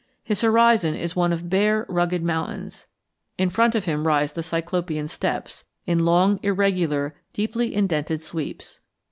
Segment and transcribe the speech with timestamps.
[0.23, 2.87] His horizon is one of bare, rugged mountains.
[3.37, 8.79] In front of him rise the "Cyclopean steps" in long, irregular, deeply indented sweeps.